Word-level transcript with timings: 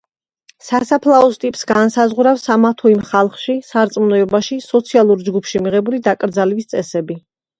სასაფლაოს 0.67 1.35
ტიპს 1.43 1.61
განსაზღვრავს 1.71 2.45
ამა 2.55 2.71
თუ 2.79 2.89
იმ 2.93 3.03
ხალხში, 3.11 3.55
სარწმუნოებაში, 3.69 4.59
სოციალურ 4.71 5.23
ჯგუფში 5.31 5.61
მიღებული 5.67 6.01
დაკრძალვის 6.11 6.73
წესები. 6.73 7.21